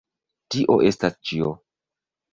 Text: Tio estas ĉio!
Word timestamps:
Tio 0.55 0.77
estas 0.91 1.19
ĉio! 1.33 1.55